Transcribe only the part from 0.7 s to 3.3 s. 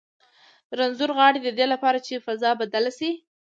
رنځور غاړي د دې لپاره چې فضا بدله شي.